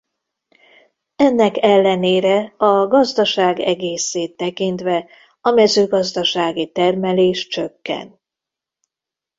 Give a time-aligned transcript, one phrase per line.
[1.15, 5.09] Ennek ellenére a gazdaság egészét tekintve
[5.41, 8.19] a mezőgazdasági termelés csökken.